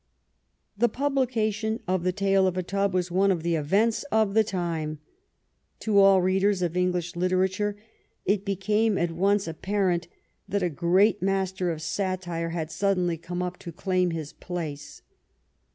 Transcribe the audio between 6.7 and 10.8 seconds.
English literature it became at once apparent that a